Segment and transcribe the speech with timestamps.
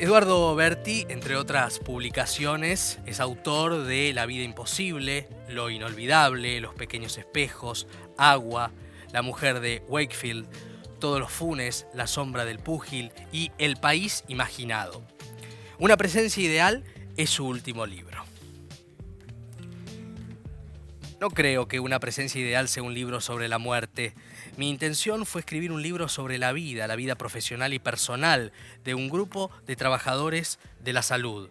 [0.00, 7.18] Eduardo Berti, entre otras publicaciones, es autor de La vida imposible, Lo inolvidable, Los pequeños
[7.18, 8.70] espejos, Agua,
[9.12, 10.46] La mujer de Wakefield,
[11.00, 15.02] Todos los funes, La sombra del púgil y El país imaginado.
[15.80, 16.84] Una presencia ideal
[17.16, 18.07] es su último libro.
[21.20, 24.14] No creo que Una presencia ideal sea un libro sobre la muerte.
[24.56, 28.52] Mi intención fue escribir un libro sobre la vida, la vida profesional y personal
[28.84, 31.48] de un grupo de trabajadores de la salud.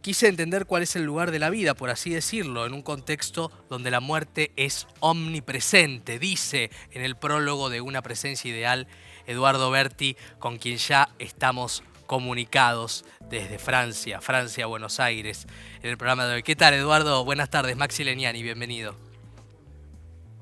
[0.00, 3.52] Quise entender cuál es el lugar de la vida, por así decirlo, en un contexto
[3.68, 8.86] donde la muerte es omnipresente, dice en el prólogo de Una presencia ideal
[9.26, 15.46] Eduardo Berti, con quien ya estamos comunicados desde Francia, Francia, Buenos Aires,
[15.80, 16.42] en el programa de hoy.
[16.42, 17.24] ¿Qué tal, Eduardo?
[17.24, 18.96] Buenas tardes, Maxi Leniani, bienvenido.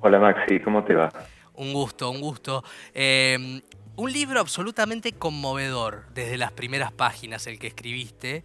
[0.01, 1.11] Hola, Maxi, ¿cómo te va?
[1.53, 2.65] Un gusto, un gusto.
[2.95, 3.61] Em,
[3.97, 8.45] un libro absolutamente conmovedor desde las primeras páginas, el que escribiste.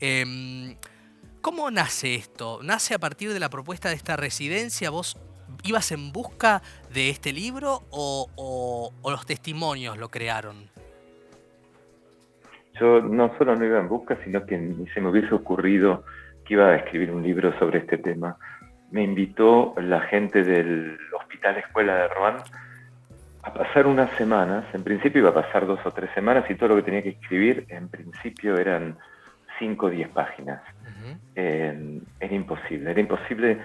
[0.00, 0.74] Em,
[1.42, 2.58] ¿Cómo nace esto?
[2.64, 4.90] ¿Nace a partir de la propuesta de esta residencia?
[4.90, 5.16] ¿Vos
[5.62, 6.60] ibas en busca
[6.92, 10.73] de este libro o los testimonios lo crearon?
[12.78, 16.04] Yo no solo no iba en busca, sino que ni se me hubiese ocurrido
[16.44, 18.36] que iba a escribir un libro sobre este tema.
[18.90, 22.36] Me invitó la gente del Hospital Escuela de Rouen
[23.42, 24.64] a pasar unas semanas.
[24.74, 27.10] En principio iba a pasar dos o tres semanas y todo lo que tenía que
[27.10, 28.96] escribir, en principio eran
[29.58, 30.62] cinco o diez páginas.
[31.34, 33.58] Eh, era imposible, era imposible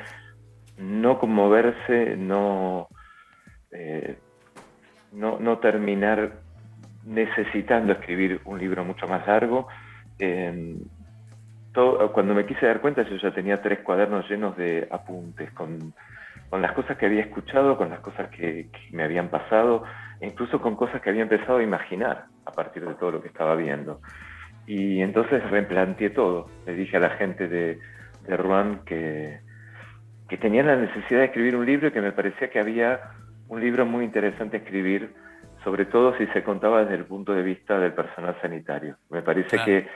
[0.77, 2.87] no conmoverse, no,
[3.71, 4.17] eh,
[5.11, 6.33] no, no terminar
[7.05, 9.67] necesitando escribir un libro mucho más largo.
[12.13, 15.93] cuando me quise dar cuenta, yo ya tenía tres cuadernos llenos de apuntes con,
[16.51, 19.83] las cosas que había escuchado, con las cosas que, me habían pasado,
[20.19, 23.27] e incluso con cosas que había empezado a imaginar a partir de todo lo que
[23.29, 24.01] estaba viendo.
[24.67, 26.49] Y entonces replanteé todo.
[26.65, 27.79] Le dije a la gente de,
[28.27, 29.39] de Rouen que,
[30.27, 32.99] que tenían la necesidad de escribir un libro y que me parecía que había
[33.47, 35.13] un libro muy interesante escribir
[35.63, 38.97] sobre todo si se contaba desde el punto de vista del personal sanitario.
[39.09, 39.87] Me parece que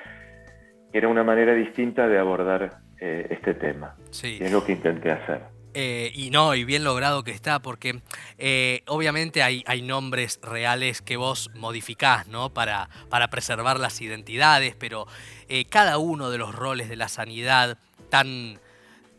[0.94, 3.96] era una manera distinta de abordar eh, este tema.
[4.12, 4.38] Sí.
[4.40, 5.42] Y es lo que intenté hacer.
[5.74, 8.00] Eh, y no, y bien logrado que está, porque
[8.38, 12.54] eh, obviamente hay, hay, nombres reales que vos modificás, ¿no?
[12.54, 15.08] Para, para preservar las identidades, pero
[15.70, 18.60] cada uno de los roles de la sanidad tan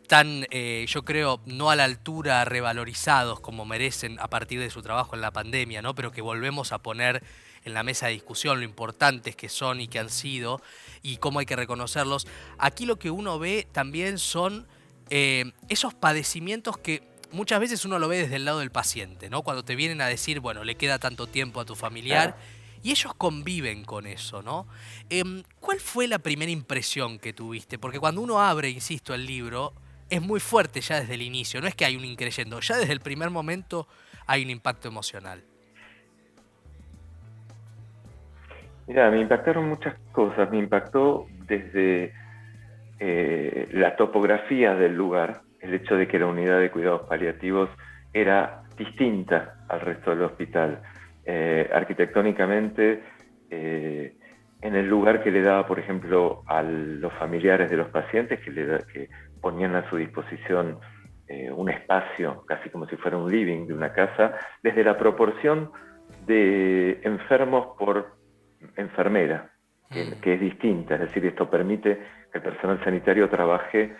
[0.07, 4.83] tan, eh, yo creo, no a la altura revalorizados como merecen a partir de su
[4.83, 5.95] trabajo en la pandemia, ¿no?
[5.95, 7.23] pero que volvemos a poner
[7.65, 10.61] en la mesa de discusión lo importantes que son y que han sido
[11.03, 12.27] y cómo hay que reconocerlos.
[12.59, 14.67] Aquí lo que uno ve también son
[15.11, 19.43] eh, esos padecimientos que muchas veces uno lo ve desde el lado del paciente, ¿no?
[19.43, 22.37] Cuando te vienen a decir, bueno, le queda tanto tiempo a tu familiar.
[22.83, 24.67] Y ellos conviven con eso, ¿no?
[25.09, 27.79] Em, ¿Cuál fue la primera impresión que tuviste?
[27.79, 29.73] Porque cuando uno abre, insisto, el libro,
[30.15, 32.93] es muy fuerte ya desde el inicio, no es que hay un increyendo, ya desde
[32.93, 33.89] el primer momento
[34.27, 35.43] hay un impacto emocional.
[38.87, 42.13] Mira, me impactaron muchas cosas, me impactó desde
[43.01, 47.71] eh, la topografía del lugar, el hecho de que la unidad de cuidados paliativos
[48.13, 50.83] era distinta al resto del hospital.
[51.25, 53.03] Eh, arquitectónicamente,
[53.51, 54.15] eh,
[54.61, 58.51] en el lugar que le daba, por ejemplo, a los familiares de los pacientes, que,
[58.51, 59.09] le que
[59.45, 60.79] ponían a su disposición
[61.29, 64.33] eh, un espacio, casi como si fuera un living de una casa,
[64.63, 65.71] desde la proporción
[66.27, 68.17] de enfermos por
[68.77, 69.51] enfermera,
[69.91, 70.33] que, mm.
[70.33, 71.99] es distinta, es decir, esto permite
[72.33, 73.95] que el personal sanitario trabaje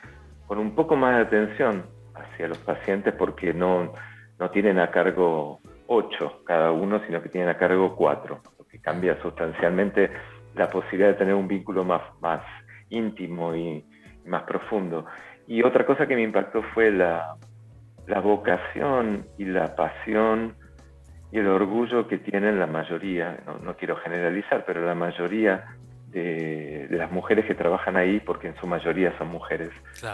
[0.47, 1.85] con un poco más de atención
[2.15, 3.93] hacia los pacientes porque no,
[4.39, 8.81] no tienen a cargo ocho cada uno, sino que tienen a cargo cuatro, lo que
[8.81, 10.11] cambia sustancialmente
[10.55, 12.41] la posibilidad de tener un vínculo más, más
[12.89, 13.85] íntimo y
[14.27, 15.07] más profundo.
[15.47, 17.37] Y otra cosa que me impactó fue la,
[18.23, 20.55] vocación y la pasión
[21.33, 25.65] y el orgullo que tienen la mayoría, no, quiero generalizar, pero la mayoría
[26.09, 29.71] de, las mujeres que trabajan ahí, porque en su mayoría son mujeres,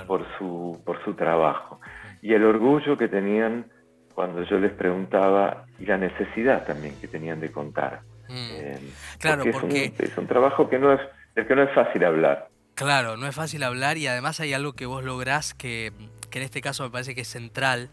[0.07, 1.81] por, su, por su trabajo.
[2.23, 3.67] Y el orgullo que tenían
[4.15, 8.01] cuando yo les preguntaba y la necesidad también que tenían de contar.
[8.29, 8.49] Mm.
[8.53, 8.79] Eh,
[9.19, 11.01] claro, porque, es, un, trabajo que no es,
[11.35, 12.50] del que no es fácil hablar.
[12.81, 15.93] Claro, no es fácil hablar y además hay algo que vos lográs que,
[16.33, 17.91] en este caso me parece que es central,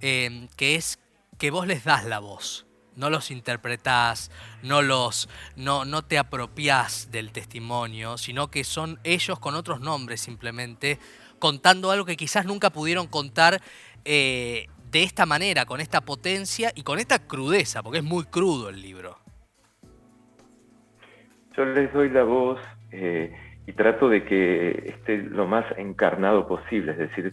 [0.00, 0.98] em, que es
[1.38, 2.64] que vos les das la voz.
[2.96, 4.30] No los interpretás,
[4.62, 5.28] no los.
[5.54, 10.98] no, no te apropiás del testimonio, sino que son ellos con otros nombres simplemente,
[11.38, 13.60] contando algo que quizás nunca pudieron contar
[14.06, 18.70] eh, de esta manera, con esta potencia y con esta crudeza, porque es muy crudo
[18.70, 19.18] el libro.
[21.54, 22.58] yo les doy la voz
[22.92, 27.32] eh, y trato de que esté lo más encarnado posible, es decir,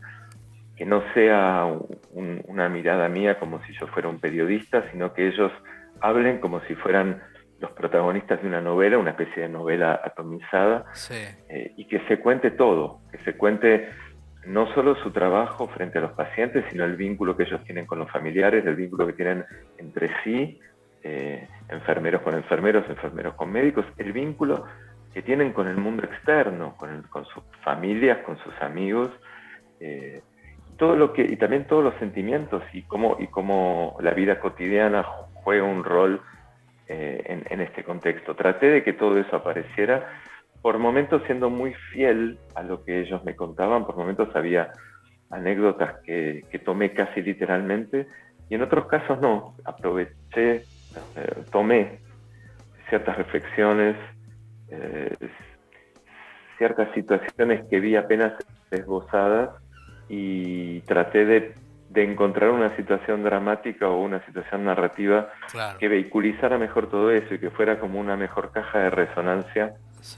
[0.76, 1.68] que no sea
[2.14, 5.52] una mirada mía como si yo fuera un periodista, sino que ellos
[6.00, 7.22] hablen como si fueran
[7.60, 10.86] los protagonistas de una novela, una especie de novela atomizada,
[11.50, 13.90] eh, y que se cuente todo, que se cuente
[14.46, 18.00] no solo su trabajo frente a los pacientes, sino el vínculo que ellos tienen con
[18.00, 19.44] los familiares, el vínculo que tienen
[19.78, 20.60] entre sí,
[21.04, 24.66] eh, enfermeros con enfermeros, enfermeros con médicos, el vínculo
[25.13, 29.11] que tienen con el mundo externo, con, sus familias, con sus amigos,
[29.79, 30.21] eh,
[30.77, 35.03] todo lo que, y también todos los sentimientos y cómo, y cómo la vida cotidiana
[35.33, 36.21] juega un rol
[36.88, 38.35] eh, en, este contexto.
[38.35, 40.09] Traté de que todo eso apareciera,
[40.61, 44.71] por momentos siendo muy fiel a lo que ellos me contaban, por momentos había
[45.29, 48.07] anécdotas que, tomé casi literalmente
[48.50, 50.63] y en otros casos no, aproveché, eh,
[51.51, 52.00] tomé
[52.89, 53.95] ciertas reflexiones,
[56.59, 58.33] ciertas situaciones que vi apenas
[58.69, 59.50] esbozadas
[60.07, 61.56] y traté de
[61.89, 65.29] de encontrar una situación dramática o una situación narrativa
[65.79, 69.73] que vehiculizara mejor todo eso y que fuera como una mejor caja de resonancia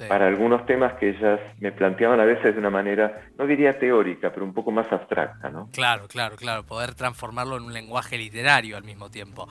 [0.07, 4.31] para algunos temas que ellas me planteaban a veces de una manera, no diría teórica,
[4.31, 5.69] pero un poco más abstracta, ¿no?
[5.72, 9.48] Claro, claro, claro, poder transformarlo en un lenguaje literario al mismo tiempo.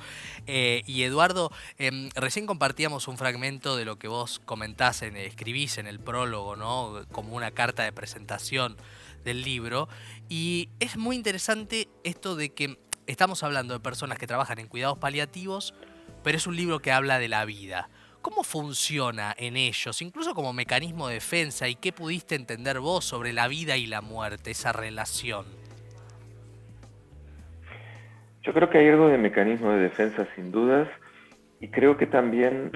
[0.47, 5.79] Eh, y Eduardo, em, recién compartíamos un fragmento de lo que vos comentás, en, escribís
[5.79, 7.03] en el prólogo, ¿no?
[7.12, 8.76] Como una carta de presentación
[9.25, 9.88] del libro.
[10.29, 14.99] Y es muy interesante esto de que estamos hablando de personas que trabajan en cuidados
[14.99, 15.75] paliativos,
[16.23, 17.88] pero es un libro que habla de la vida.
[18.22, 23.32] ¿Cómo funciona en ellos, incluso como mecanismo de defensa, y qué pudiste entender vos sobre
[23.32, 25.46] la vida y la muerte, esa relación?
[28.43, 30.88] Yo creo que hay algo de mecanismo de defensa sin dudas,
[31.61, 32.72] y creo que también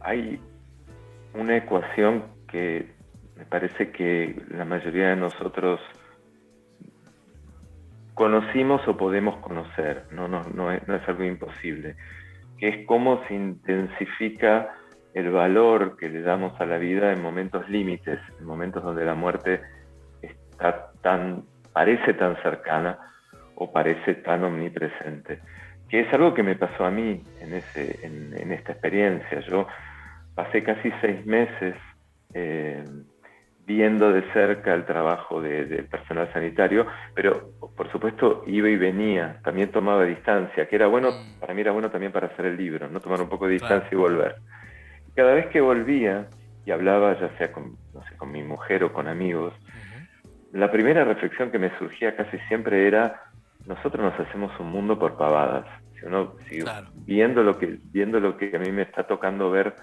[0.00, 0.40] hay
[1.34, 2.92] una ecuación que
[3.36, 5.80] me parece que la mayoría de nosotros
[8.14, 11.94] conocimos o podemos conocer, no, es, algo imposible,
[12.58, 14.74] que es cómo se intensifica
[15.18, 19.14] el valor que le damos a la vida en momentos límites, en momentos donde la
[19.14, 19.60] muerte
[20.22, 21.42] está tan,
[21.72, 22.98] parece tan cercana
[23.56, 25.40] o parece tan omnipresente,
[25.88, 29.40] que es algo que me pasó a mí en, ese, en, esta experiencia.
[29.40, 29.66] Yo
[30.36, 31.74] pasé casi seis meses
[32.32, 32.84] eh,
[33.66, 39.72] viendo de cerca el trabajo del personal sanitario, pero por supuesto iba y venía, también
[39.72, 41.40] tomaba distancia, que era bueno, mm.
[41.40, 43.88] para mí era bueno también para hacer el libro, no tomar un poco de distancia
[43.90, 44.36] y volver.
[45.18, 46.28] Cada vez que volvía
[46.64, 49.52] y hablaba, ya sea con, no sé, con mi mujer o con amigos,
[50.52, 53.24] la primera reflexión que me surgía casi siempre era,
[53.66, 55.66] nosotros nos hacemos un mundo por pavadas.
[55.98, 56.36] Si uno,
[57.04, 59.74] viendo, lo que, viendo lo que a mí me está tocando ver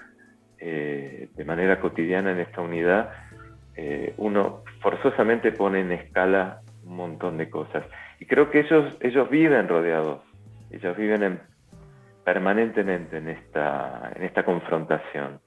[0.58, 3.10] eh, de manera cotidiana en esta unidad,
[3.76, 7.84] eh, uno forzosamente pone en escala un montón de cosas.
[8.22, 10.22] Y creo que ellos, ellos viven rodeados,
[10.72, 11.42] ellos viven
[12.26, 15.40] permanentemente en esta, en esta confrontación.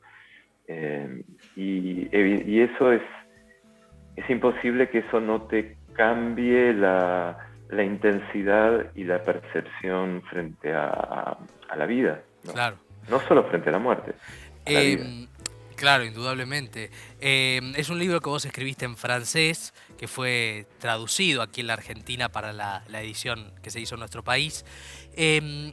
[0.66, 1.22] Eh,
[1.56, 3.02] y, eso es,
[4.16, 7.36] es imposible que eso no te cambie la,
[7.70, 11.36] intensidad y la percepción frente a,
[11.76, 12.22] la vida.
[12.44, 12.52] ¿no?
[12.52, 12.76] Claro.
[13.10, 14.14] No solo frente a la muerte.
[15.78, 16.90] Claro, indudablemente.
[17.20, 21.74] Em, es un libro que vos escribiste en francés, que fue traducido aquí en la
[21.74, 24.64] Argentina para la, edición que se hizo en nuestro país.
[25.14, 25.72] Em,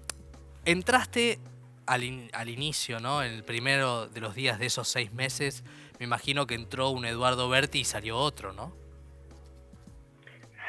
[0.65, 1.39] entraste
[1.85, 3.21] al, inicio, ¿no?
[3.21, 5.63] El primero de los días de esos seis meses,
[5.99, 8.73] me imagino que entró un Eduardo Berti y salió otro, ¿no?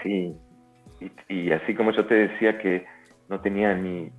[0.02, 0.36] Sí,
[1.28, 2.86] y así como yo te decía que
[3.28, 4.10] no tenía ni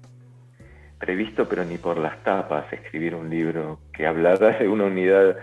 [1.00, 5.38] previsto, pero ni por las tapas, escribir un libro que hablara de una unidad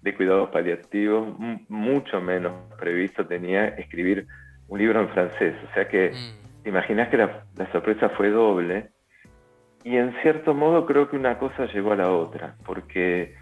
[0.00, 1.34] de cuidados paliativos,
[1.68, 4.26] mucho menos previsto tenía escribir
[4.68, 5.54] un libro en francés.
[5.70, 6.62] O sea que mm.
[6.62, 8.90] te imaginas que la, sorpresa fue doble.
[9.84, 13.34] Y en cierto modo creo que una cosa llegó a la otra, porque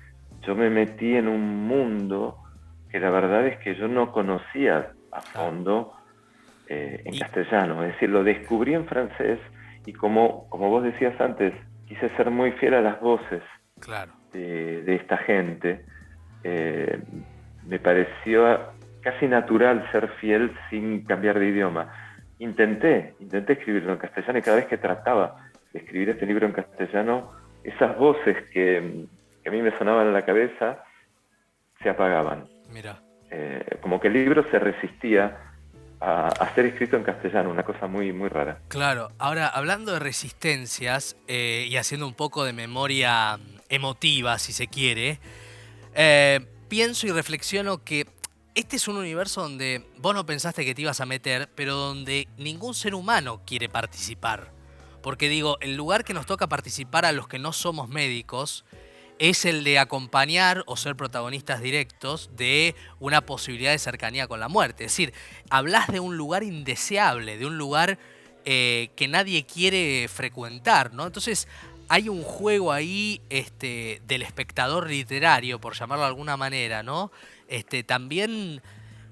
[0.44, 2.36] yo me metí en un mundo
[2.90, 5.92] que la verdad es que yo no conocía a fondo
[6.68, 7.84] eh, en castellano.
[7.84, 9.38] Es decir, lo descubrí en francés
[9.86, 11.54] y como, como vos decías antes,
[11.86, 13.42] quise ser muy fiel a las voces
[14.32, 15.84] de, esta gente.
[16.42, 17.00] Eh,
[17.66, 21.92] me pareció casi natural ser fiel sin cambiar de idioma.
[22.38, 25.36] Intenté, intenté escribirlo en castellano y cada vez que trataba
[25.74, 27.32] escribir este libro en castellano,
[27.64, 29.06] esas voces que,
[29.46, 30.84] a mí me sonaban en la cabeza
[31.82, 32.48] se apagaban.
[32.70, 33.00] Mira.
[33.30, 35.52] Eh, como que el libro se resistía
[36.02, 38.58] a, ser escrito en castellano, una cosa muy, muy rara.
[38.68, 43.38] Claro, ahora hablando de resistencias eh, y haciendo un poco de memoria
[43.68, 45.20] emotiva, si se quiere,
[45.94, 48.06] eh, pienso y reflexiono que
[48.54, 52.28] este es un universo donde vos no pensaste que te ibas a meter, pero donde
[52.36, 54.50] ningún ser humano quiere participar.
[55.02, 58.64] Porque digo, el lugar que nos toca participar a los que no somos médicos
[59.18, 64.48] es el de acompañar o ser protagonistas directos de una posibilidad de cercanía con la
[64.48, 64.84] muerte.
[64.84, 65.12] Es decir,
[65.50, 67.98] hablas de un lugar indeseable, de un lugar
[68.44, 71.06] eh, que nadie quiere frecuentar, ¿no?
[71.06, 71.46] Entonces,
[71.88, 77.12] hay un juego ahí este, del espectador literario, por llamarlo de alguna manera, ¿no?
[77.48, 78.62] Este, también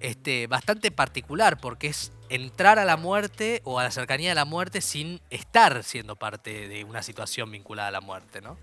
[0.00, 4.45] este, bastante particular, porque es entrar a la muerte o a la cercanía de la
[4.45, 8.57] muerte sin estar siendo parte de una situación vinculada a la muerte, ¿no?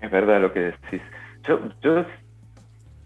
[0.00, 1.02] Es verdad lo que decís.
[1.44, 2.04] Yo, yo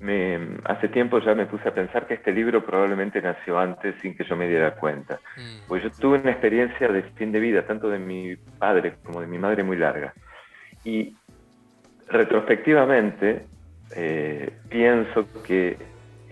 [0.00, 4.16] me, hace tiempo ya me puse a pensar que este libro probablemente nació antes sin
[4.16, 5.20] que yo me diera cuenta.
[5.36, 5.68] Mm.
[5.68, 9.26] Pues yo tuve una experiencia de fin de vida, tanto de mi padre como de
[9.28, 10.12] mi madre, muy larga.
[10.84, 11.14] Y
[12.08, 13.46] retrospectivamente
[13.94, 15.76] eh, pienso que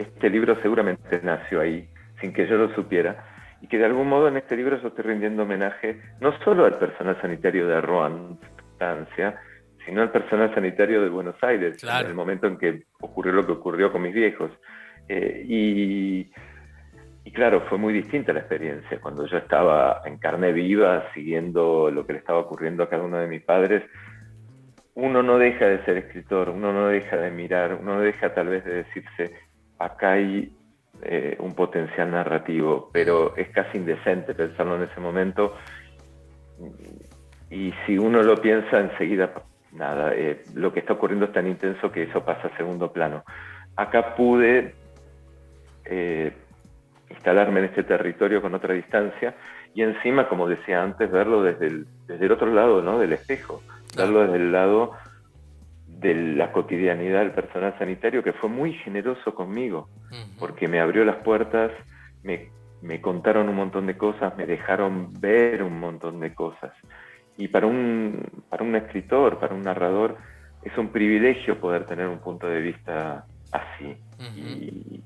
[0.00, 1.88] este libro seguramente nació ahí,
[2.20, 3.24] sin que yo lo supiera,
[3.60, 6.78] y que de algún modo en este libro yo estoy rindiendo homenaje no solo al
[6.78, 8.38] personal sanitario de Rouen,
[8.78, 9.38] Francia,
[9.84, 13.52] sino al personal sanitario de Buenos Aires, en el momento en que ocurrió lo que
[13.52, 14.50] ocurrió con mis viejos.
[15.08, 16.30] Eh, y,
[17.32, 19.00] claro, fue muy distinta la experiencia.
[19.00, 23.18] Cuando yo estaba en carne viva, siguiendo lo que le estaba ocurriendo a cada uno
[23.18, 23.82] de mis padres,
[24.94, 28.48] uno no deja de ser escritor, uno no deja de mirar, uno no deja tal
[28.48, 29.32] vez de decirse,
[29.80, 30.52] acá hay
[31.02, 35.56] eh, un potencial narrativo, pero es casi indecente pensarlo en ese momento.
[37.50, 39.32] Y si uno lo piensa, enseguida
[39.72, 43.24] nada, eh, lo que está ocurriendo es tan intenso que eso pasa a segundo plano.
[43.76, 44.74] Acá pude
[45.86, 46.32] eh,
[47.08, 49.34] instalarme en este territorio con otra distancia
[49.74, 52.98] y encima, como decía antes, verlo desde el, desde el otro lado ¿no?
[52.98, 53.62] del espejo,
[53.96, 54.92] verlo desde el lado
[56.00, 59.88] de la cotidianidad del personal sanitario que fue muy generoso conmigo,
[60.38, 61.70] porque me abrió las puertas,
[62.22, 62.48] me,
[62.80, 66.72] me contaron un montón de cosas, me dejaron ver un montón de cosas.
[67.36, 70.16] Y para un, para un escritor, para un narrador,
[70.62, 73.96] es un privilegio poder tener un punto de vista así.
[74.36, 75.02] Y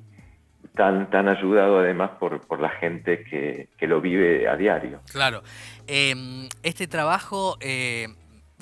[0.75, 5.01] tan, tan ayudado además por, por la gente que, que, lo vive a diario.
[5.13, 5.43] Claro.
[5.87, 8.09] Em, este trabajo, eh,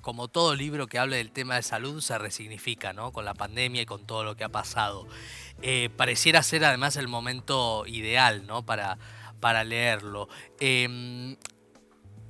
[0.03, 3.13] como todo libro que hable del tema de salud, se resignifica, ¿no?
[3.13, 5.09] Con la pandemia y con todo lo que ha pasado.
[5.63, 8.67] Eh, pareciera ser además el momento ideal, ¿no?
[8.67, 8.99] Para,
[9.41, 10.29] para leerlo.
[10.61, 11.37] Eh,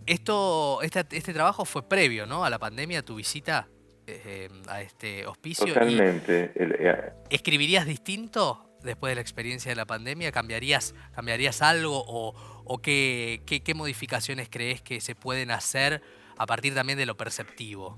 [0.07, 2.45] esto, este, este, trabajo fue previo, ¿no?
[2.45, 3.69] A la pandemia, a tu visita
[4.07, 5.67] eh, a este hospicio.
[5.67, 6.53] Totalmente.
[6.55, 10.33] Eh, ¿Escribirías distinto después de la experiencia de la pandemia?
[10.33, 16.03] ¿Cambiarías, cambiarías algo o, o qué, qué, modificaciones crees que se pueden hacer
[16.43, 17.97] a partir también de lo perceptivo?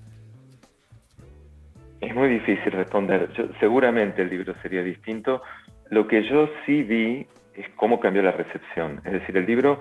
[2.00, 3.30] Es muy difícil responder.
[3.58, 5.42] seguramente el libro sería distinto.
[5.88, 9.00] Lo que yo sí vi es cómo cambió la recepción.
[9.06, 9.80] Es decir, el libro,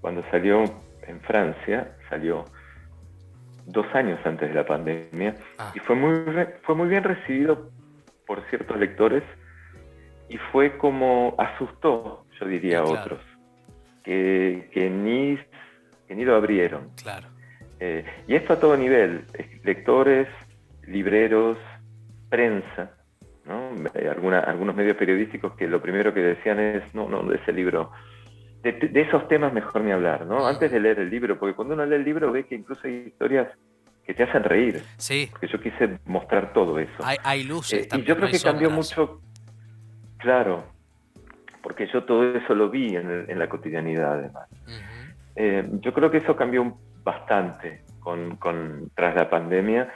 [0.00, 0.64] cuando salió
[1.06, 2.44] en Francia, salió
[3.66, 5.72] dos años antes de la pandemia ah.
[5.74, 6.14] y fue muy,
[6.62, 7.70] fue muy bien recibido
[8.26, 9.22] por ciertos lectores
[10.28, 13.20] y fue como asustó, yo diría, a otros,
[14.02, 15.38] que, que, ni,
[16.08, 16.90] que ni lo abrieron.
[17.00, 17.33] Claro.
[17.80, 19.24] Eh, y esto a todo nivel,
[19.62, 20.28] lectores,
[20.86, 21.58] libreros,
[22.28, 22.92] prensa,
[23.44, 23.70] ¿no?
[24.10, 27.90] Alguna, algunos medios periodísticos que lo primero que decían es, no, no, ese libro
[28.64, 30.46] de, esos temas mejor ni hablar, ¿no?
[30.46, 33.04] Antes de leer el libro, porque cuando uno lee el libro ve que incluso hay
[33.08, 33.48] historias
[34.06, 34.82] que te hacen reír.
[34.96, 35.28] Sí.
[35.30, 36.92] Porque yo quise mostrar todo eso.
[37.02, 39.20] Hay, luces eh, Y yo creo que cambió mucho,
[40.18, 40.64] claro,
[41.62, 44.48] porque yo todo eso lo vi en, la cotidianidad además.
[45.36, 49.92] Eh, yo creo que eso cambió bastante con, tras la pandemia,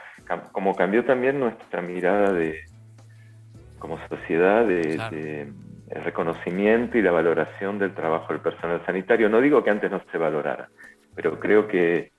[0.51, 2.65] como cambió también nuestra mirada de
[3.79, 5.51] como sociedad de
[5.89, 9.29] el reconocimiento y la valoración del trabajo del personal sanitario.
[9.29, 10.69] No digo que antes no se valorara,
[11.15, 12.11] pero creo que,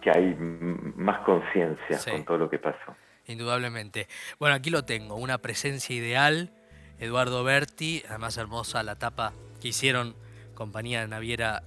[0.00, 2.96] que hay más conciencia con todo lo que pasó.
[3.26, 4.08] Indudablemente.
[4.40, 6.50] Bueno, aquí lo tengo, una presencia ideal.
[6.98, 10.14] Eduardo Berti, además hermosa la tapa que hicieron
[10.54, 11.62] compañía naviera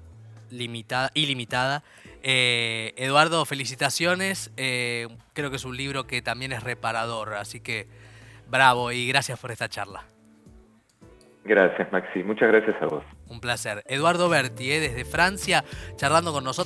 [0.49, 1.83] limitada, ilimitada.
[2.23, 4.51] Eh, Eduardo, felicitaciones.
[4.57, 7.87] Eh, creo que es un libro que también es reparador, así que
[8.47, 10.05] bravo y gracias por esta charla.
[11.45, 12.23] Gracias, Maxi.
[12.23, 13.03] Muchas gracias a vos.
[13.27, 13.83] Un placer.
[13.87, 15.63] Eduardo Berti, eh, desde Francia,
[15.95, 16.63] charlando con nosotros.